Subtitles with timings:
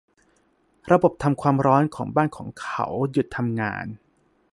[0.91, 3.85] ระบบทำความร้อนของบ้านของเขาหยุดทำงาน